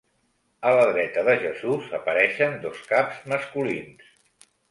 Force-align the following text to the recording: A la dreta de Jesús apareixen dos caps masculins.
A 0.69 0.69
la 0.77 0.85
dreta 0.93 1.23
de 1.27 1.35
Jesús 1.43 1.91
apareixen 1.99 2.57
dos 2.65 2.81
caps 2.93 3.23
masculins. 3.35 4.11